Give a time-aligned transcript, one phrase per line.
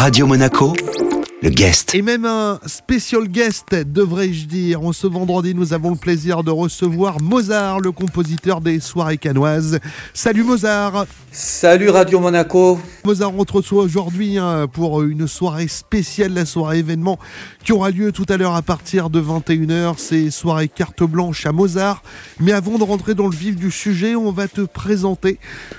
[0.00, 0.72] Radio Monaco,
[1.42, 1.94] le guest.
[1.94, 4.82] Et même un special guest, devrais-je dire.
[4.82, 9.78] En ce vendredi, nous avons le plaisir de recevoir Mozart, le compositeur des soirées canoises.
[10.12, 16.34] Salut Mozart Salut Radio Monaco Mozart, on te reçoit aujourd'hui hein, pour une soirée spéciale,
[16.34, 17.18] la soirée événement
[17.62, 19.94] qui aura lieu tout à l'heure à partir de 21h.
[19.96, 22.02] C'est soirée carte blanche à Mozart.
[22.40, 25.38] Mais avant de rentrer dans le vif du sujet, on va te présenter.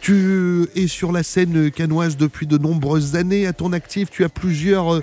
[0.00, 3.46] Tu es sur la scène canoise depuis de nombreuses années.
[3.46, 5.00] À ton actif, tu as plusieurs euh,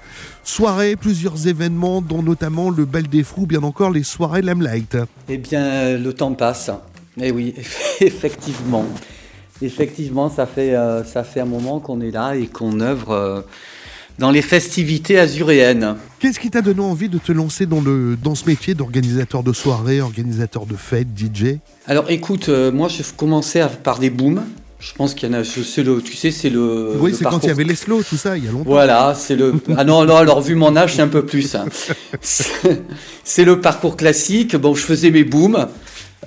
[0.49, 4.97] soirées, plusieurs événements, dont notamment le Bal des Fous, bien encore les soirées Lamelight.
[5.29, 6.71] Eh bien, le temps passe.
[7.21, 7.53] Eh oui,
[8.01, 8.85] effectivement.
[9.61, 13.41] Effectivement, ça fait, euh, ça fait un moment qu'on est là et qu'on œuvre euh,
[14.17, 15.95] dans les festivités azuréennes.
[16.19, 19.51] Qu'est-ce qui t'a donné envie de te lancer dans, le, dans ce métier d'organisateur de
[19.53, 24.43] soirées, organisateur de fêtes, DJ Alors écoute, euh, moi j'ai commencé à- par des booms.
[24.79, 26.93] Je pense qu'il y en a, c'est le, tu sais, c'est le.
[26.99, 28.69] Oui, c'est quand il y parcours- avait les slows, tout ça, il y a longtemps.
[28.69, 29.55] Voilà, c'est le.
[29.77, 31.53] Ah non, non, alors vu mon âge, c'est un peu plus.
[31.55, 31.65] hein.
[33.23, 34.55] C'est le parcours classique.
[34.55, 35.67] Bon, je faisais mes booms.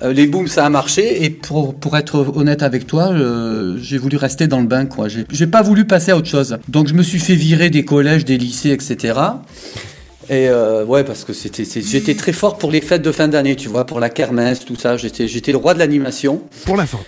[0.01, 1.23] Euh, les booms, ça a marché.
[1.23, 5.07] Et pour, pour être honnête avec toi, euh, j'ai voulu rester dans le bain, quoi.
[5.07, 6.57] J'ai pas voulu passer à autre chose.
[6.67, 9.19] Donc, je me suis fait virer des collèges, des lycées, etc.
[10.29, 13.55] Et euh, ouais, parce que c'était, j'étais très fort pour les fêtes de fin d'année,
[13.55, 14.95] tu vois, pour la kermesse, tout ça.
[14.97, 16.41] J'étais, j'étais le roi de l'animation.
[16.65, 16.99] Pour la fin.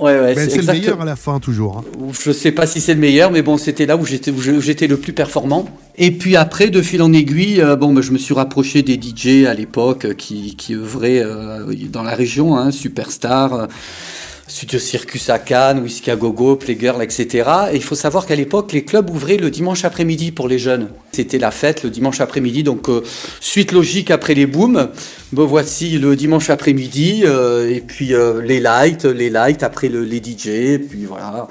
[0.00, 1.78] Ouais, ouais, Ben, c'est le meilleur à la fin, toujours.
[1.78, 1.84] hein.
[2.12, 4.30] je sais pas si c'est le meilleur, mais bon, c'était là où j'étais,
[4.86, 5.68] le plus performant.
[5.96, 8.94] Et puis après, de fil en aiguille, euh, bon, ben, je me suis rapproché des
[8.94, 13.66] DJ à l'époque euh, qui, qui œuvraient euh, dans la région, hein, Superstar,
[14.48, 17.50] Studio Circus à Cannes, Whisky à Gogo, Playgirl, etc.
[17.72, 20.88] Et il faut savoir qu'à l'époque, les clubs ouvraient le dimanche après-midi pour les jeunes.
[21.12, 23.02] C'était la fête le dimanche après-midi, donc euh,
[23.40, 24.88] suite logique après les booms.
[25.32, 30.02] Me voici le dimanche après-midi, euh, et puis euh, les lights, les lights après le,
[30.02, 31.46] les DJ, et puis voilà.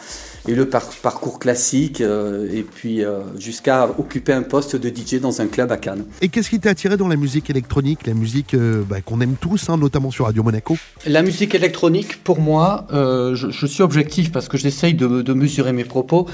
[0.50, 5.20] Et le par- parcours classique, euh, et puis euh, jusqu'à occuper un poste de DJ
[5.20, 6.06] dans un club à Cannes.
[6.22, 9.36] Et qu'est-ce qui t'a attiré dans la musique électronique, la musique euh, bah, qu'on aime
[9.40, 10.78] tous, hein, notamment sur Radio Monaco?
[11.06, 15.34] La musique électronique, pour moi, euh, je, je suis objectif parce que j'essaye de, de
[15.34, 16.28] mesurer mes propos.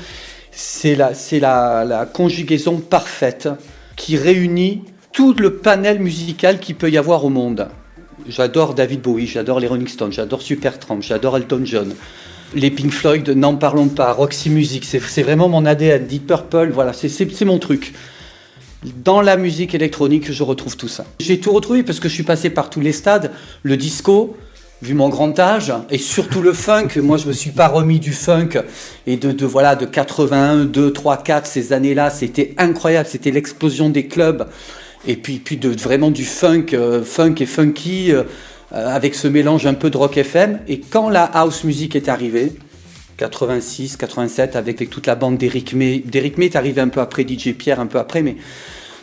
[0.51, 3.49] C'est la, c'est la, la conjugaison parfaite
[3.95, 7.67] qui réunit tout le panel musical qu'il peut y avoir au monde.
[8.27, 11.93] J'adore David Bowie, j'adore les Rolling Stones, j'adore Supertramp, j'adore Elton John.
[12.55, 14.11] Les Pink Floyd, n'en parlons pas.
[14.13, 16.05] Roxy Music, c'est vraiment mon ADN.
[16.05, 17.93] Deep Purple, voilà, c'est- mon truc.
[19.03, 21.05] Dans la musique électronique, je retrouve tout ça.
[21.19, 23.31] J'ai tout retrouvé parce que je suis passé par tous les stades.
[23.63, 24.35] Le disco,
[24.81, 26.89] vu mon grand âge, et surtout le funk.
[27.01, 28.49] Moi, je me suis pas remis du funk.
[29.07, 33.07] Et de, voilà, de 81, 2, 3, 4, ces années-là, c'était incroyable.
[33.09, 34.47] C'était l'explosion des clubs.
[35.07, 38.23] Et puis, de, vraiment du funk, euh, funk et funky, euh,
[38.73, 40.59] avec ce mélange un peu de rock FM.
[40.67, 42.53] Et quand la house music est arrivée,
[43.17, 45.99] 86, 87, avec toute la bande d'Eric May.
[45.99, 48.35] D'Eric May est arrivé un peu après, DJ Pierre un peu après, mais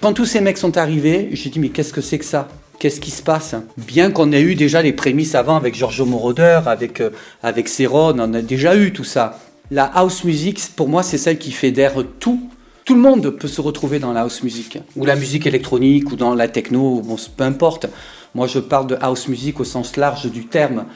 [0.01, 2.49] quand tous ces mecs sont arrivés, j'ai dit mais qu'est-ce que c'est que ça?
[2.79, 3.55] Qu'est-ce qui se passe?
[3.77, 7.11] Bien qu'on ait eu déjà les prémices avant avec Giorgio Moroder, avec, euh,
[7.43, 9.39] avec on a déjà eu tout ça.
[9.71, 12.41] La house music, pour moi, c'est celle qui fédère tout.
[12.91, 16.17] Tout le monde peut se retrouver dans la house music, ou la musique électronique, ou
[16.17, 17.87] dans la techno, bon, peu importe.
[18.35, 20.87] Moi, je parle de house music au sens large du terme.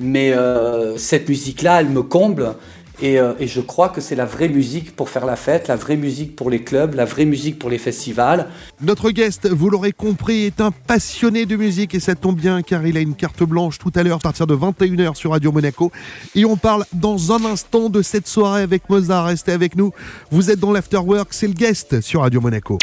[0.00, 2.54] Mais euh, cette musique-là, elle me comble.
[3.00, 5.76] Et, euh, et je crois que c'est la vraie musique pour faire la fête, la
[5.76, 8.46] vraie musique pour les clubs, la vraie musique pour les festivals.
[8.80, 12.86] Notre guest, vous l'aurez compris, est un passionné de musique et ça tombe bien car
[12.86, 15.92] il a une carte blanche tout à l'heure à partir de 21h sur Radio Monaco.
[16.34, 19.26] Et on parle dans un instant de cette soirée avec Mozart.
[19.26, 19.92] Restez avec nous.
[20.30, 22.78] Vous êtes dans l'Afterwork, c'est le guest sur Radio Monaco.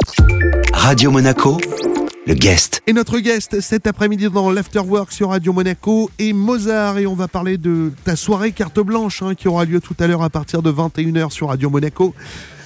[0.73, 1.57] Radio Monaco,
[2.25, 2.81] le guest.
[2.87, 7.27] Et notre guest cet après-midi dans l'Afterwork sur Radio Monaco est Mozart et on va
[7.27, 10.61] parler de ta soirée carte blanche hein, qui aura lieu tout à l'heure à partir
[10.61, 12.13] de 21h sur Radio Monaco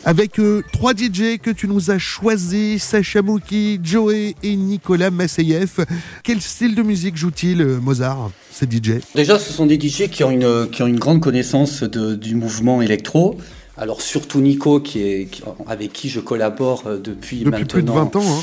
[0.05, 5.85] avec euh, trois DJ que tu nous as choisis, Sacha Mouki, Joey et Nicolas Masseyev.
[6.23, 10.23] Quel style de musique joue-t-il euh, Mozart, ces DJ Déjà, ce sont des DJ qui
[10.23, 13.37] ont une, qui ont une grande connaissance de- du mouvement électro.
[13.75, 17.67] Alors surtout Nico, qui est, qui- avec qui je collabore euh, depuis, Depuis maintenant.
[17.67, 18.21] plus de 20 ans.
[18.39, 18.41] hein.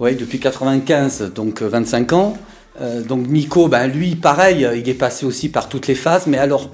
[0.00, 2.38] Oui, depuis 95, donc euh, 25 ans.
[2.80, 6.26] Euh, donc Nico, ben, lui, pareil, euh, il est passé aussi par toutes les phases.
[6.26, 6.70] Mais alors,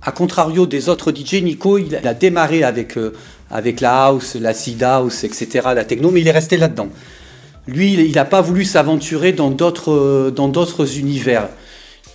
[0.00, 3.12] à contrario des autres DJ, Nico, il a, démarré avec, euh,
[3.80, 6.88] la house, la seed house, etc., la techno, mais il est resté là-dedans.
[7.66, 11.48] Lui, il n'a pas voulu s'aventurer euh, dans d'autres univers.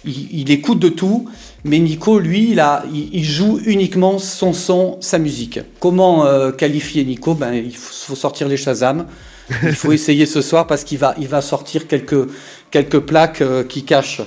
[0.05, 1.29] Il, il écoute de tout,
[1.63, 5.59] mais Nico, lui, il, a, il, il joue uniquement son son, sa musique.
[5.79, 7.33] Comment euh, qualifier Nico?
[7.33, 9.07] Ben, Il faut, faut sortir les Shazam.
[9.63, 12.29] Il faut essayer ce soir parce qu'il va, il va sortir quelques,
[12.71, 14.21] quelques plaques euh, qui cachent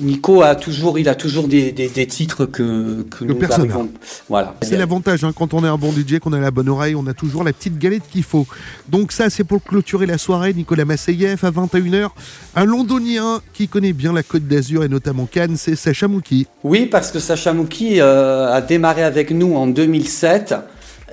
[0.00, 3.88] Nico a toujours, il a toujours des, des, des titres que, que Le nous arrivons.
[4.28, 4.54] Voilà.
[4.62, 7.06] C'est l'avantage hein, quand on est un bon DJ, qu'on a la bonne oreille, on
[7.06, 8.46] a toujours la petite galette qu'il faut.
[8.88, 10.54] Donc ça, c'est pour clôturer la soirée.
[10.54, 12.10] Nicolas Masseyev à 21h.
[12.54, 16.46] Un londonien qui connaît bien la Côte d'Azur et notamment Cannes, c'est Sacha Mouki.
[16.62, 20.54] Oui, parce que Sacha Mouki euh, a démarré avec nous en 2007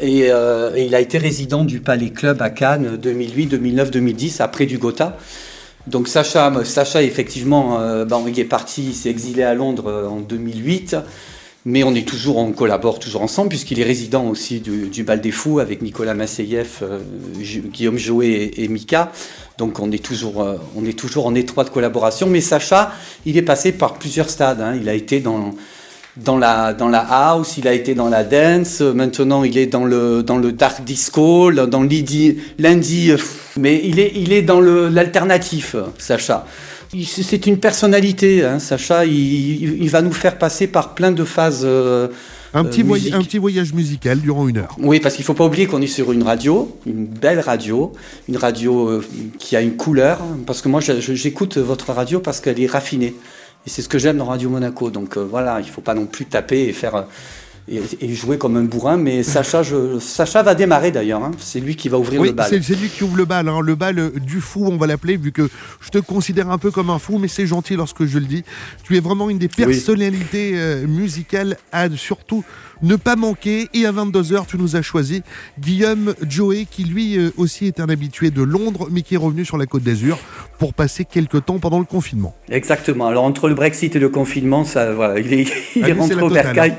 [0.02, 4.42] et, euh, et il a été résident du Palais Club à Cannes 2008, 2009, 2010
[4.42, 5.18] après du Gotha.
[5.88, 10.20] Donc Sacha, Sacha effectivement, euh, il est parti, il s'est exilé à Londres euh, en
[10.20, 10.98] 2008.
[11.68, 15.32] Mais on est toujours, on collabore toujours ensemble puisqu'il est résident aussi du, Bal des
[15.32, 17.00] Fous avec Nicolas Masseyev, euh,
[17.40, 19.12] Guillaume Joé et, et Mika.
[19.58, 22.28] Donc on est toujours, euh, on est toujours en étroite collaboration.
[22.28, 22.92] Mais Sacha,
[23.26, 24.62] il est passé par plusieurs stades.
[24.62, 24.78] hein.
[24.80, 25.56] Il a été dans
[26.18, 28.82] dans la dans la house, il a été dans la dance.
[28.82, 32.38] Maintenant, il est dans le dans le dark disco, dans l'indie,
[33.12, 33.18] euh,
[33.58, 36.46] Mais il est il est dans le l'alternatif, Sacha.
[37.06, 39.06] C'est une personnalité, hein, Sacha.
[39.06, 41.64] Il, va nous faire passer par plein de phases.
[41.66, 42.08] euh,
[42.54, 43.14] Un petit, euh, voy- musique.
[43.14, 44.78] un petit voyage musical durant une heure.
[44.80, 47.92] Oui, parce qu'il faut pas oublier qu'on est sur une radio, une belle radio,
[48.30, 49.04] une radio euh,
[49.40, 50.20] qui a une couleur.
[50.46, 53.14] Parce que moi, j'écoute votre radio parce qu'elle est raffinée.
[53.66, 54.90] Et c'est ce que j'aime dans Radio Monaco.
[54.92, 57.04] Donc euh, voilà, il faut pas non plus taper et faire euh,
[57.70, 58.98] et, et jouer comme un bourrin.
[58.98, 61.24] Mais Sacha, je, Sacha va démarrer d'ailleurs.
[61.24, 61.32] hein.
[61.40, 62.48] C'est lui qui va ouvrir Oui, le bal.
[62.50, 64.88] c'est c'est lui qui ouvre le bal, hein, le bal euh, du fou, on va
[64.88, 65.50] l'appeler, vu que
[65.82, 68.44] je te considère un peu comme un fou, mais c'est gentil lorsque je le dis.
[68.84, 72.44] Tu es vraiment une des personnalités euh, musicales à surtout
[72.82, 73.68] ne pas manquer.
[73.74, 75.22] Et à 22h, tu nous as choisi
[75.60, 79.46] Guillaume Joey, qui lui euh, aussi est un habitué de Londres, mais qui est revenu
[79.46, 80.18] sur la Côte d'Azur
[80.60, 82.36] pour passer quelques temps pendant le confinement.
[82.50, 83.08] Exactement.
[83.08, 86.22] Alors entre le Brexit et le confinement, ça, voilà, il est, il Ah, est rentré
[86.22, 86.76] au bercail.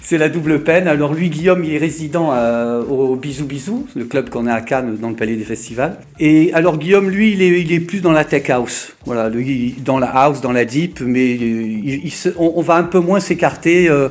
[0.00, 0.86] C'est la double peine.
[0.86, 4.60] Alors lui, Guillaume, il est résident euh, au Bisou Bisou, le club qu'on a à
[4.60, 5.98] Cannes dans le Palais des Festivals.
[6.20, 8.94] Et alors Guillaume, lui, il est, plus dans la tech house.
[9.04, 11.38] Voilà, lui, dans la house, dans la deep, mais
[12.38, 13.88] on, va un peu moins s'écarter.
[13.88, 14.08] euh,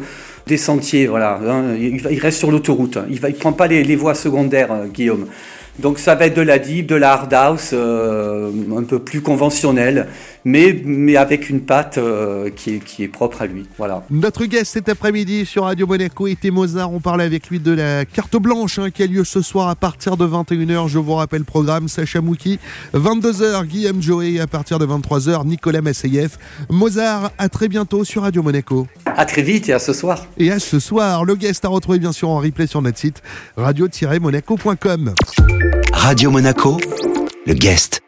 [0.47, 1.39] des sentiers, voilà.
[1.47, 1.75] hein.
[1.79, 2.97] il, reste sur l'autoroute.
[3.09, 5.27] Il prend pas les, voies secondaires, euh, Guillaume.
[5.79, 10.07] Donc ça va être de la deep, de la hard house, un peu plus conventionnelle,
[10.45, 13.65] mais, mais avec une patte euh, qui, est, qui est propre à lui.
[13.77, 14.03] Voilà.
[14.09, 16.91] Notre guest cet après-midi sur Radio Monaco était Mozart.
[16.91, 19.75] On parlait avec lui de la carte blanche hein, qui a lieu ce soir à
[19.75, 20.87] partir de 21h.
[20.87, 22.59] Je vous rappelle le programme Sacha Mouki.
[22.93, 24.39] 22h, Guillaume Joé.
[24.39, 26.37] À partir de 23h, Nicolas Masseyev.
[26.69, 28.87] Mozart, à très bientôt sur Radio Monaco.
[29.05, 30.25] À très vite et à ce soir.
[30.37, 33.21] Et à ce soir, le guest à retrouver bien sûr en replay sur notre site
[33.57, 35.13] radio-monaco.com.
[35.93, 36.77] Radio Monaco,
[37.45, 38.01] le guest.